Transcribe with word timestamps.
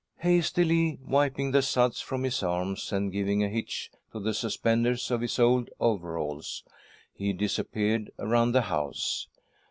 Hastily 0.21 0.97
wiping 1.05 1.51
the 1.51 1.61
suds 1.61 2.01
from 2.01 2.23
his 2.23 2.41
arms, 2.41 2.91
and 2.91 3.11
giving 3.11 3.43
a 3.43 3.49
hitch 3.49 3.91
to 4.11 4.19
the 4.19 4.33
suspenders 4.33 5.11
of 5.11 5.21
his 5.21 5.37
old 5.37 5.69
overalls, 5.79 6.63
he 7.13 7.33
disappeared 7.33 8.09
around 8.17 8.53
the 8.53 8.61
house. 8.61 9.27